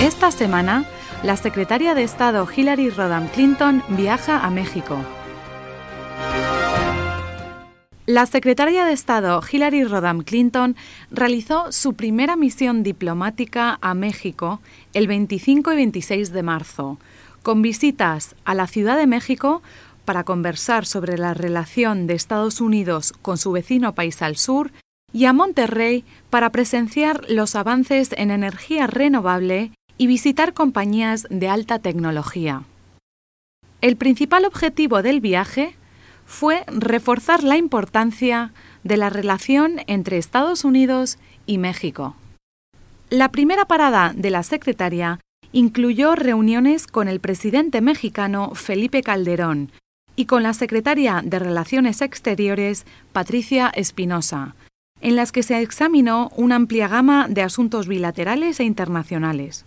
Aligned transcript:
Esta 0.00 0.30
semana, 0.30 0.84
la 1.22 1.38
secretaria 1.38 1.94
de 1.94 2.02
Estado 2.02 2.46
Hillary 2.54 2.90
Rodham 2.90 3.28
Clinton 3.28 3.82
viaja 3.88 4.38
a 4.38 4.50
México. 4.50 4.98
La 8.04 8.26
secretaria 8.26 8.84
de 8.84 8.92
Estado 8.92 9.40
Hillary 9.50 9.84
Rodham 9.84 10.20
Clinton 10.20 10.76
realizó 11.10 11.72
su 11.72 11.94
primera 11.94 12.36
misión 12.36 12.82
diplomática 12.82 13.78
a 13.80 13.94
México 13.94 14.60
el 14.92 15.06
25 15.06 15.72
y 15.72 15.76
26 15.76 16.30
de 16.30 16.42
marzo, 16.42 16.98
con 17.42 17.62
visitas 17.62 18.36
a 18.44 18.54
la 18.54 18.66
Ciudad 18.66 18.98
de 18.98 19.06
México 19.06 19.62
para 20.04 20.24
conversar 20.24 20.84
sobre 20.84 21.16
la 21.16 21.32
relación 21.32 22.06
de 22.06 22.14
Estados 22.14 22.60
Unidos 22.60 23.14
con 23.22 23.38
su 23.38 23.50
vecino 23.50 23.94
país 23.94 24.20
al 24.20 24.36
sur 24.36 24.72
y 25.14 25.24
a 25.24 25.32
Monterrey 25.32 26.04
para 26.28 26.50
presenciar 26.50 27.22
los 27.30 27.56
avances 27.56 28.10
en 28.18 28.30
energía 28.30 28.86
renovable 28.86 29.72
y 29.98 30.06
visitar 30.06 30.52
compañías 30.54 31.26
de 31.30 31.48
alta 31.48 31.78
tecnología. 31.78 32.62
El 33.80 33.96
principal 33.96 34.44
objetivo 34.44 35.02
del 35.02 35.20
viaje 35.20 35.74
fue 36.26 36.64
reforzar 36.66 37.44
la 37.44 37.56
importancia 37.56 38.52
de 38.84 38.96
la 38.96 39.10
relación 39.10 39.80
entre 39.86 40.18
Estados 40.18 40.64
Unidos 40.64 41.18
y 41.46 41.58
México. 41.58 42.16
La 43.10 43.30
primera 43.30 43.66
parada 43.66 44.12
de 44.16 44.30
la 44.30 44.42
secretaria 44.42 45.20
incluyó 45.52 46.16
reuniones 46.16 46.86
con 46.86 47.06
el 47.06 47.20
presidente 47.20 47.80
mexicano 47.80 48.54
Felipe 48.54 49.02
Calderón 49.02 49.70
y 50.16 50.24
con 50.26 50.42
la 50.42 50.54
secretaria 50.54 51.22
de 51.24 51.38
Relaciones 51.38 52.00
Exteriores 52.00 52.84
Patricia 53.12 53.68
Espinosa, 53.68 54.56
en 55.00 55.14
las 55.14 55.30
que 55.30 55.42
se 55.42 55.60
examinó 55.60 56.30
una 56.36 56.56
amplia 56.56 56.88
gama 56.88 57.28
de 57.28 57.42
asuntos 57.42 57.86
bilaterales 57.86 58.58
e 58.58 58.64
internacionales. 58.64 59.64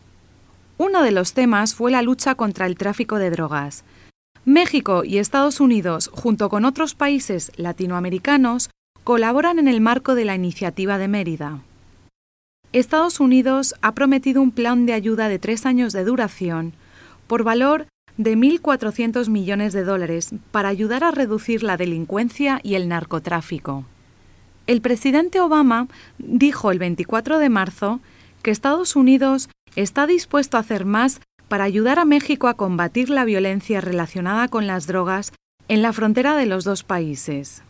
Uno 0.81 1.03
de 1.03 1.11
los 1.11 1.33
temas 1.33 1.75
fue 1.75 1.91
la 1.91 2.01
lucha 2.01 2.35
contra 2.35 2.65
el 2.65 2.77
tráfico 2.77 3.17
de 3.17 3.29
drogas. 3.29 3.83
México 4.45 5.03
y 5.03 5.17
Estados 5.17 5.59
Unidos, 5.59 6.09
junto 6.13 6.47
con 6.47 6.63
otros 6.63 6.95
países 6.95 7.51
latinoamericanos, 7.57 8.69
colaboran 9.03 9.59
en 9.59 9.67
el 9.67 9.81
marco 9.81 10.15
de 10.15 10.23
la 10.23 10.35
Iniciativa 10.35 10.97
de 10.97 11.09
Mérida. 11.09 11.59
Estados 12.71 13.19
Unidos 13.19 13.75
ha 13.81 13.93
prometido 13.93 14.41
un 14.41 14.51
plan 14.51 14.85
de 14.85 14.93
ayuda 14.93 15.27
de 15.27 15.37
tres 15.37 15.65
años 15.65 15.91
de 15.91 16.05
duración 16.05 16.71
por 17.27 17.43
valor 17.43 17.87
de 18.15 18.37
1.400 18.37 19.27
millones 19.27 19.73
de 19.73 19.83
dólares 19.83 20.29
para 20.51 20.69
ayudar 20.69 21.03
a 21.03 21.11
reducir 21.11 21.61
la 21.61 21.75
delincuencia 21.75 22.61
y 22.63 22.75
el 22.75 22.87
narcotráfico. 22.87 23.83
El 24.65 24.79
presidente 24.79 25.41
Obama 25.41 25.89
dijo 26.19 26.71
el 26.71 26.79
24 26.79 27.37
de 27.37 27.49
marzo 27.49 27.99
que 28.41 28.51
Estados 28.51 28.95
Unidos 28.95 29.49
está 29.75 30.07
dispuesto 30.07 30.57
a 30.57 30.61
hacer 30.61 30.85
más 30.85 31.21
para 31.47 31.63
ayudar 31.63 31.99
a 31.99 32.05
México 32.05 32.47
a 32.47 32.53
combatir 32.53 33.09
la 33.09 33.25
violencia 33.25 33.81
relacionada 33.81 34.47
con 34.47 34.67
las 34.67 34.87
drogas 34.87 35.33
en 35.67 35.81
la 35.81 35.93
frontera 35.93 36.35
de 36.35 36.45
los 36.45 36.63
dos 36.63 36.83
países. 36.83 37.63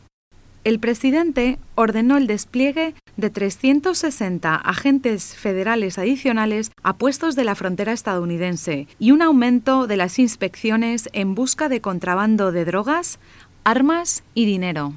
El 0.66 0.80
presidente 0.80 1.58
ordenó 1.76 2.18
el 2.18 2.28
despliegue 2.28 2.94
de 3.16 3.30
360 3.30 4.56
agentes 4.56 5.36
federales 5.36 5.98
adicionales 5.98 6.72
a 6.84 6.98
puestos 6.98 7.36
de 7.36 7.46
la 7.46 7.56
frontera 7.56 7.94
estadounidense 7.94 8.88
y 9.00 9.12
un 9.12 9.22
aumento 9.22 9.88
de 9.88 9.98
las 9.98 10.20
inspecciones 10.20 11.10
en 11.14 11.34
busca 11.34 11.70
de 11.70 11.80
contrabando 11.80 12.52
de 12.52 12.66
drogas, 12.66 13.20
armas 13.64 14.24
y 14.34 14.46
dinero. 14.46 14.94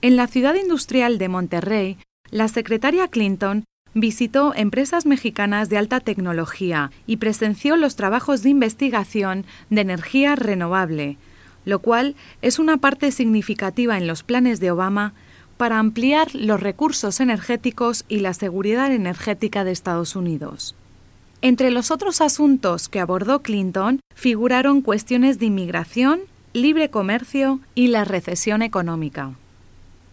En 0.00 0.16
la 0.16 0.26
ciudad 0.26 0.54
industrial 0.54 1.18
de 1.18 1.28
Monterrey, 1.28 1.98
la 2.30 2.48
secretaria 2.48 3.08
Clinton 3.08 3.64
Visitó 3.94 4.54
empresas 4.54 5.04
mexicanas 5.04 5.68
de 5.68 5.76
alta 5.76 6.00
tecnología 6.00 6.90
y 7.06 7.18
presenció 7.18 7.76
los 7.76 7.94
trabajos 7.94 8.42
de 8.42 8.48
investigación 8.48 9.44
de 9.68 9.82
energía 9.82 10.34
renovable, 10.34 11.18
lo 11.66 11.80
cual 11.80 12.14
es 12.40 12.58
una 12.58 12.78
parte 12.78 13.12
significativa 13.12 13.98
en 13.98 14.06
los 14.06 14.22
planes 14.22 14.60
de 14.60 14.70
Obama 14.70 15.12
para 15.58 15.78
ampliar 15.78 16.34
los 16.34 16.60
recursos 16.60 17.20
energéticos 17.20 18.04
y 18.08 18.20
la 18.20 18.34
seguridad 18.34 18.92
energética 18.92 19.62
de 19.62 19.72
Estados 19.72 20.16
Unidos. 20.16 20.74
Entre 21.42 21.70
los 21.70 21.90
otros 21.90 22.20
asuntos 22.20 22.88
que 22.88 23.00
abordó 23.00 23.42
Clinton 23.42 24.00
figuraron 24.14 24.80
cuestiones 24.80 25.38
de 25.38 25.46
inmigración, 25.46 26.20
libre 26.52 26.88
comercio 26.88 27.60
y 27.74 27.88
la 27.88 28.04
recesión 28.04 28.62
económica. 28.62 29.32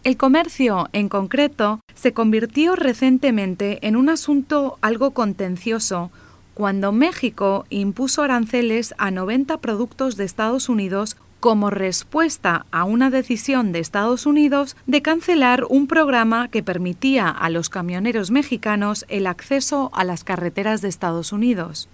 El 0.02 0.16
comercio, 0.16 0.88
en 0.92 1.08
concreto, 1.08 1.79
se 1.94 2.12
convirtió 2.12 2.76
recientemente 2.76 3.86
en 3.86 3.96
un 3.96 4.08
asunto 4.08 4.78
algo 4.80 5.12
contencioso 5.12 6.10
cuando 6.54 6.92
México 6.92 7.64
impuso 7.70 8.22
aranceles 8.22 8.94
a 8.98 9.10
90 9.10 9.58
productos 9.58 10.16
de 10.16 10.24
Estados 10.24 10.68
Unidos 10.68 11.16
como 11.40 11.70
respuesta 11.70 12.66
a 12.70 12.84
una 12.84 13.08
decisión 13.08 13.72
de 13.72 13.78
Estados 13.78 14.26
Unidos 14.26 14.76
de 14.86 15.00
cancelar 15.00 15.64
un 15.68 15.86
programa 15.86 16.48
que 16.48 16.62
permitía 16.62 17.30
a 17.30 17.48
los 17.48 17.70
camioneros 17.70 18.30
mexicanos 18.30 19.06
el 19.08 19.26
acceso 19.26 19.90
a 19.94 20.04
las 20.04 20.22
carreteras 20.22 20.82
de 20.82 20.88
Estados 20.88 21.32
Unidos. 21.32 21.88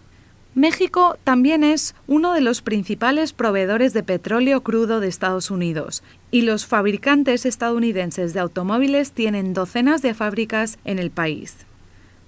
México 0.56 1.18
también 1.22 1.62
es 1.62 1.94
uno 2.06 2.32
de 2.32 2.40
los 2.40 2.62
principales 2.62 3.34
proveedores 3.34 3.92
de 3.92 4.02
petróleo 4.02 4.62
crudo 4.62 5.00
de 5.00 5.08
Estados 5.08 5.50
Unidos 5.50 6.02
y 6.30 6.40
los 6.40 6.64
fabricantes 6.64 7.44
estadounidenses 7.44 8.32
de 8.32 8.40
automóviles 8.40 9.12
tienen 9.12 9.52
docenas 9.52 10.00
de 10.00 10.14
fábricas 10.14 10.78
en 10.86 10.98
el 10.98 11.10
país. 11.10 11.66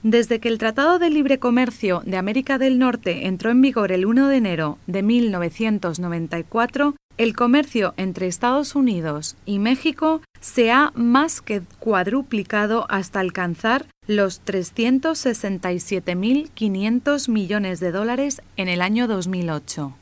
Desde 0.03 0.41
que 0.41 0.49
el 0.49 0.59
Tratado 0.59 0.99
de 0.99 1.09
Libre 1.09 1.39
Comercio 1.39 2.03
de 2.05 2.19
América 2.19 2.59
del 2.59 2.79
Norte 2.79 3.29
entró 3.29 3.51
en 3.51 3.63
vigor 3.63 3.93
el 3.93 4.05
1 4.05 4.29
de 4.29 4.37
enero 4.37 4.79
de 4.87 5.03
1994, 5.03 6.97
el 7.17 7.35
comercio 7.35 7.95
entre 7.97 8.27
Estados 8.27 8.75
Unidos 8.75 9.37
y 9.47 9.59
México 9.59 10.21
se 10.39 10.71
ha 10.71 10.93
más 10.95 11.41
que 11.41 11.63
cuadruplicado 11.79 12.85
hasta 12.91 13.21
alcanzar 13.21 13.87
los 14.09 14.45
367.500 14.45 17.29
millones 17.29 17.79
de 17.79 17.93
dólares 17.93 18.43
en 18.57 18.69
el 18.69 18.81
año 18.81 19.07
2008. 19.07 19.95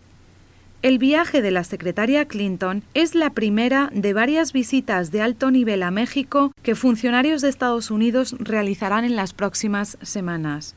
El 0.82 0.98
viaje 0.98 1.40
de 1.42 1.50
la 1.50 1.64
secretaria 1.64 2.28
Clinton 2.28 2.84
es 2.94 3.16
la 3.16 3.30
primera 3.30 3.90
de 3.92 4.12
varias 4.12 4.52
visitas 4.52 5.10
de 5.10 5.22
alto 5.22 5.50
nivel 5.50 5.82
a 5.82 5.90
México 5.90 6.52
que 6.62 6.76
funcionarios 6.76 7.42
de 7.42 7.48
Estados 7.48 7.90
Unidos 7.90 8.36
realizarán 8.38 9.04
en 9.04 9.16
las 9.16 9.32
próximas 9.32 9.98
semanas. 10.02 10.76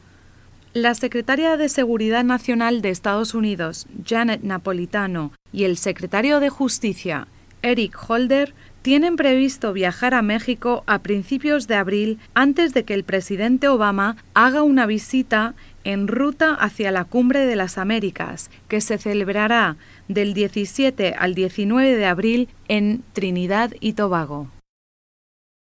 La 0.73 0.95
secretaria 0.95 1.55
de 1.55 1.69
Seguridad 1.69 2.23
Nacional 2.23 2.81
de 2.81 2.89
Estados 2.89 3.35
Unidos, 3.35 3.85
Janet 4.03 4.41
Napolitano, 4.41 5.33
y 5.53 5.65
el 5.65 5.77
secretario 5.77 6.39
de 6.39 6.49
Justicia, 6.49 7.27
Eric 7.61 7.95
Holder, 8.07 8.55
tienen 8.81 9.15
previsto 9.15 9.73
viajar 9.73 10.13
a 10.13 10.21
México 10.21 10.83
a 10.87 10.99
principios 10.99 11.67
de 11.67 11.75
abril 11.75 12.19
antes 12.33 12.73
de 12.73 12.83
que 12.83 12.93
el 12.93 13.03
presidente 13.03 13.67
Obama 13.67 14.15
haga 14.33 14.63
una 14.63 14.85
visita 14.85 15.55
en 15.83 16.07
ruta 16.07 16.53
hacia 16.53 16.91
la 16.91 17.05
Cumbre 17.05 17.45
de 17.45 17.55
las 17.55 17.77
Américas, 17.77 18.49
que 18.67 18.81
se 18.81 18.97
celebrará 18.97 19.77
del 20.07 20.33
17 20.33 21.15
al 21.17 21.35
19 21.35 21.95
de 21.95 22.05
abril 22.05 22.49
en 22.67 23.03
Trinidad 23.13 23.73
y 23.79 23.93
Tobago. 23.93 24.49